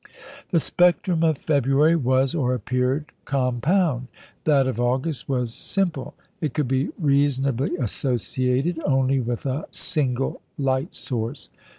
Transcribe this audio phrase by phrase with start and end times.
[0.49, 4.07] The spectrum of February was or appeared compound;
[4.45, 10.95] that of August was simple; it could be reasonably associated only with a single light
[10.95, 11.51] source.